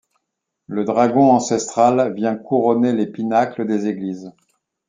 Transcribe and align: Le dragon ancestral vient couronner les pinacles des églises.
Le 0.65 0.83
dragon 0.83 1.29
ancestral 1.31 2.11
vient 2.15 2.35
couronner 2.35 2.91
les 2.91 3.05
pinacles 3.05 3.67
des 3.67 3.85
églises. 3.85 4.31